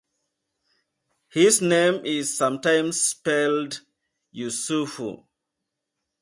[1.29, 3.81] His name is sometimes spelled
[4.35, 5.27] Yusufu.